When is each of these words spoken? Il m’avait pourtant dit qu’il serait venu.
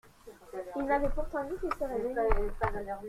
Il 0.77 0.83
m’avait 0.85 1.09
pourtant 1.13 1.43
dit 1.43 1.53
qu’il 1.59 1.69
serait 1.77 1.99
venu. 1.99 2.91